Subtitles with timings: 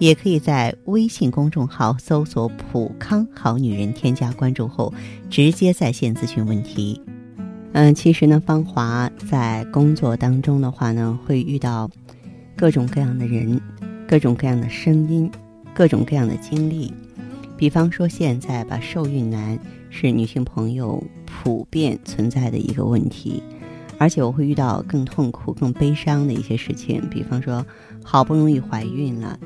[0.00, 4.92] 也可以在微信公众号搜索“普康好女人”，添加关注后
[5.28, 7.00] 直接在线咨询问题。
[7.72, 11.88] 嗯，其实呢，芳华在工作当中的话呢，会遇到
[12.56, 13.60] 各种各样的人、
[14.08, 15.30] 各种各样的声音、
[15.74, 16.90] 各种各样的经历。
[17.58, 19.58] 比方说，现在吧，受孕难
[19.90, 23.42] 是女性朋友普遍存在的一个问题，
[23.98, 27.06] 而且我会遇到更痛苦、更悲伤的一些事情。
[27.10, 27.64] 比方说，
[28.02, 29.38] 好不容易怀孕了。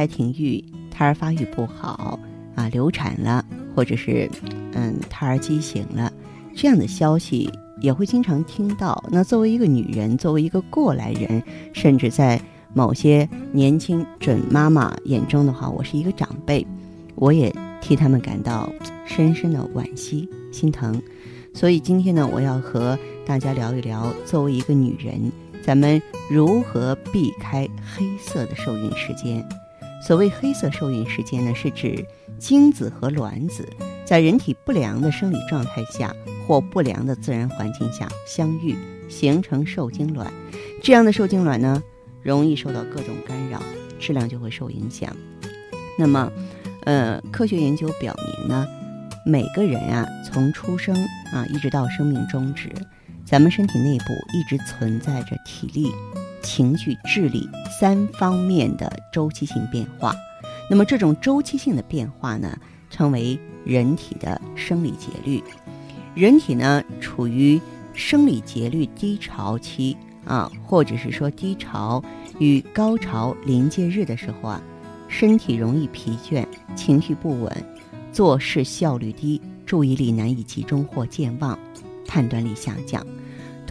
[0.00, 2.18] 胎停育，胎儿发育不好
[2.54, 3.44] 啊，流产了，
[3.76, 4.30] 或者是
[4.72, 6.10] 嗯，胎儿畸形了，
[6.56, 7.50] 这样的消息
[7.82, 9.04] 也会经常听到。
[9.10, 11.42] 那作为一个女人，作为一个过来人，
[11.74, 12.40] 甚至在
[12.72, 16.66] 某些年轻准妈妈眼中的话，我是一个长辈，
[17.14, 18.72] 我也替他们感到
[19.04, 20.98] 深深的惋惜、心疼。
[21.52, 25.30] 所以今天呢，我要和大家聊一聊，作为一个女人，
[25.62, 29.46] 咱们如何避开黑色的受孕时间。
[30.00, 32.04] 所谓黑色受孕时间呢，是指
[32.38, 33.68] 精子和卵子
[34.04, 36.14] 在人体不良的生理状态下
[36.46, 38.74] 或不良的自然环境下相遇，
[39.08, 40.32] 形成受精卵。
[40.82, 41.82] 这样的受精卵呢，
[42.22, 43.62] 容易受到各种干扰，
[43.98, 45.14] 质量就会受影响。
[45.98, 46.32] 那么，
[46.84, 48.66] 呃，科学研究表明呢，
[49.26, 50.96] 每个人啊，从出生
[51.30, 52.70] 啊一直到生命终止，
[53.26, 55.92] 咱们身体内部一直存在着体力。
[56.42, 60.14] 情绪、智力三方面的周期性变化，
[60.68, 62.56] 那么这种周期性的变化呢，
[62.90, 65.42] 称为人体的生理节律。
[66.14, 67.60] 人体呢处于
[67.94, 72.02] 生理节律低潮期啊，或者是说低潮
[72.38, 74.62] 与高潮临界日的时候啊，
[75.08, 77.64] 身体容易疲倦，情绪不稳，
[78.12, 81.58] 做事效率低，注意力难以集中或健忘，
[82.06, 83.06] 判断力下降。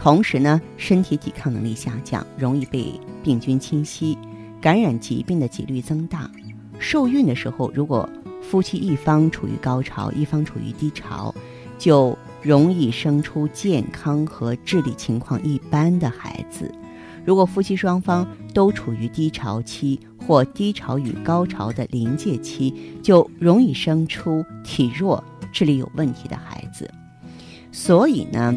[0.02, 4.16] 同时呢，身体抵抗能力下降，容易被病菌侵袭，
[4.58, 6.30] 感染疾病的几率增大。
[6.78, 8.08] 受孕的时候，如果
[8.40, 11.34] 夫妻一方处于高潮，一方处于低潮，
[11.76, 16.64] 就容易生出健康和智力情况一般的孩子；
[17.26, 22.72] 如果夫妻双方都处于低潮期或低潮与高潮的临界期，
[23.02, 25.22] 就容易生出体弱、
[25.52, 26.90] 智力有问题的孩子。
[27.70, 28.56] 所以呢。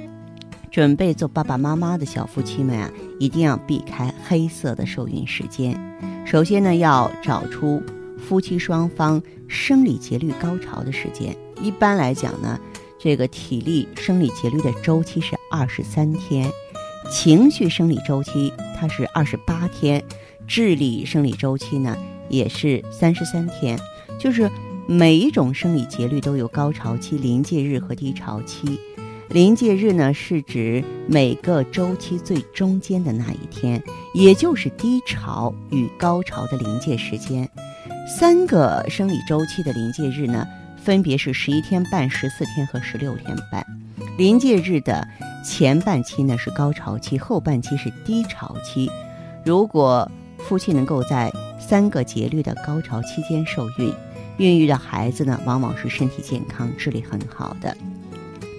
[0.74, 5.80] 准备做爸爸妈妈的小夫妻们啊，一定要避开黑色的受孕时间。
[6.26, 7.80] 首先呢，要找出
[8.18, 11.38] 夫妻双方生理节律高潮的时间。
[11.62, 12.60] 一般来讲呢，
[13.00, 16.52] 这个体力生理节律的周期是二十三天，
[17.08, 20.04] 情绪生理周期它是二十八天，
[20.48, 21.96] 智力生理周期呢
[22.30, 23.78] 也是三十三天。
[24.20, 24.50] 就是
[24.88, 28.80] 每一种生理节律都有高潮期、临界日和低潮期。
[29.34, 33.82] 临界日呢，是指每个周期最中间的那一天，
[34.14, 37.50] 也就是低潮与高潮的临界时间。
[38.08, 40.46] 三个生理周期的临界日呢，
[40.84, 43.66] 分别是十一天半、十四天和十六天半。
[44.20, 45.08] 临界日的
[45.44, 48.88] 前半期呢是高潮期，后半期是低潮期。
[49.44, 50.08] 如果
[50.38, 53.92] 夫妻能够在三个节律的高潮期间受孕，
[54.38, 57.76] 孕育的孩子呢，往往是身体健康、智力很好的。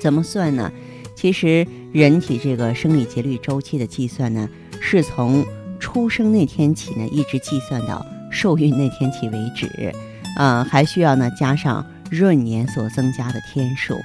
[0.05, 0.71] 怎么算呢？
[1.15, 4.47] 其实人体这个生理节律周期的计算呢，
[4.83, 5.43] 是从
[5.81, 9.95] 出生那天起呢，一直计算到受孕那天起为止。
[10.37, 13.97] 呃，还需要呢加上闰年所增加的天数，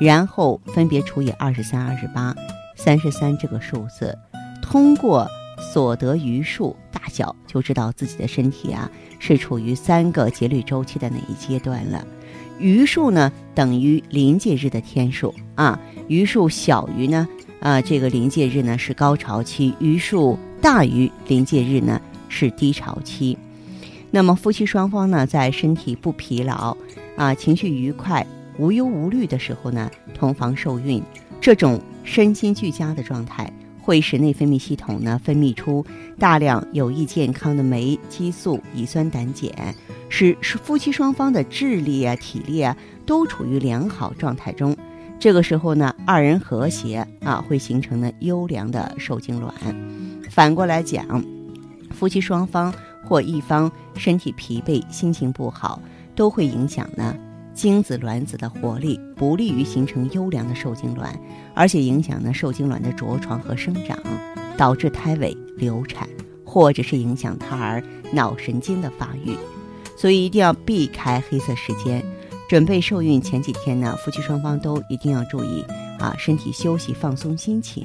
[0.00, 2.32] 然后分别除以二十三、二十八、
[2.76, 4.16] 三十三这个数字，
[4.62, 5.26] 通过
[5.72, 8.88] 所得余数大小，就知道自己的身体啊
[9.18, 12.06] 是处于三个节律周期的哪一阶段了。
[12.58, 15.78] 余数呢等于临界日的天数啊，
[16.08, 17.26] 余数小于呢，
[17.60, 23.36] 啊这个临界日呢是高潮期，余数大于临界日呢是低潮期。
[24.10, 26.76] 那么夫妻双方呢在身体不疲劳
[27.16, 28.26] 啊，情绪愉快、
[28.58, 31.02] 无忧无虑的时候呢，同房受孕，
[31.40, 33.52] 这种身心俱佳的状态。
[33.88, 35.82] 会使内分泌系统呢分泌出
[36.18, 39.74] 大量有益健康的酶、激素、乙酸、胆碱，
[40.10, 42.76] 使夫妻双方的智力啊、体力啊
[43.06, 44.76] 都处于良好状态中。
[45.18, 49.54] 这个时候呢，二人和谐啊，会形成呢优良的受精卵。
[50.28, 51.24] 反过来讲，
[51.90, 52.70] 夫妻双方
[53.06, 55.80] 或一方身体疲惫、心情不好，
[56.14, 57.16] 都会影响呢
[57.58, 61.12] 精子卵子的活力，不利于形成优良的受精卵，
[61.54, 63.98] 而且影响呢受精卵的着床和生长，
[64.56, 66.08] 导致胎尾流产，
[66.44, 67.82] 或者是影响胎儿
[68.12, 69.36] 脑神经的发育。
[69.96, 72.00] 所以一定要避开黑色时间。
[72.48, 75.64] 准备受孕前几天呢，夫妻双方都一定要注意
[75.98, 77.84] 啊，身体休息放松心情。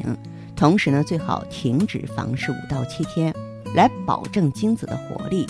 [0.55, 3.33] 同时呢，最好停止房事五到七天，
[3.73, 5.47] 来保证精子的活力。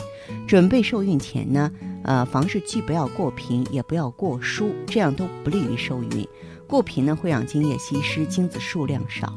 [0.47, 1.69] 准备受孕前呢，
[2.03, 6.27] 呃，房事既不要过频，也不要过疏，这样都不利于受孕。
[6.67, 9.27] 过频呢会让精液稀释，精子数量少；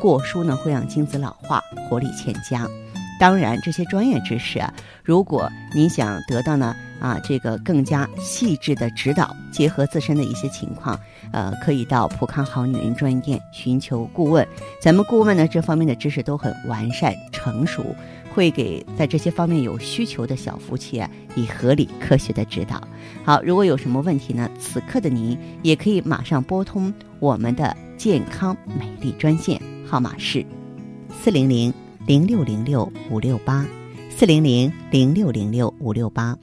[0.00, 2.68] 过疏呢会让精子老化，活力欠佳。
[3.18, 10.98] 当然，这些专业知识啊，如果您想得到呢啊这个更加细致的指导，结合自身的一些情况，
[11.32, 14.48] 呃，可以到普康好女人专业寻求顾问。
[14.80, 17.84] 咱们顾问呢这方面的知识都很完善成熟，
[18.34, 22.80] 会给在这些方面有需求的小夫妻啊以合理科学的指导。
[23.22, 26.90] 好，如果有什么问题呢，此刻的您也可以马上拨通
[27.20, 30.42] 我们的健康美丽专线，号码是
[31.22, 31.70] 四零零。
[32.06, 33.66] 零六零六五六八，
[34.10, 36.36] 四零零零六零六五六八。